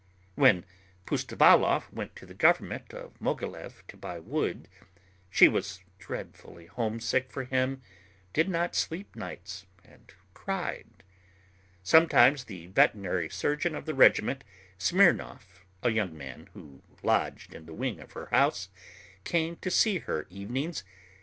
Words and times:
When 0.33 0.65
Pustovalov 1.05 1.93
went 1.93 2.15
to 2.15 2.25
the 2.25 2.33
government 2.33 2.91
of 2.91 3.13
Mogilev 3.21 3.85
to 3.87 3.95
buy 3.95 4.17
wood, 4.17 4.67
she 5.29 5.47
was 5.47 5.81
dreadfully 5.99 6.65
homesick 6.65 7.29
for 7.29 7.43
him, 7.43 7.83
did 8.33 8.49
not 8.49 8.73
sleep 8.73 9.15
nights, 9.15 9.67
and 9.85 10.11
cried. 10.33 10.87
Sometimes 11.83 12.45
the 12.45 12.65
veterinary 12.65 13.29
surgeon 13.29 13.75
of 13.75 13.85
the 13.85 13.93
regiment, 13.93 14.43
Smirnov, 14.79 15.63
a 15.83 15.91
young 15.91 16.17
man 16.17 16.49
who 16.55 16.81
lodged 17.03 17.53
in 17.53 17.67
the 17.67 17.75
wing 17.75 17.99
of 17.99 18.13
her 18.13 18.25
house, 18.31 18.69
came 19.23 19.55
to 19.57 19.69
see 19.69 19.99
her 19.99 20.25
evenings. 20.31 20.83